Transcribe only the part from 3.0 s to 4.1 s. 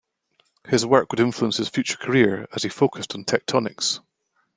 on tectonics.